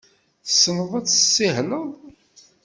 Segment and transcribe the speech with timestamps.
[0.45, 1.87] Tessneḍ ad tessihleḍ?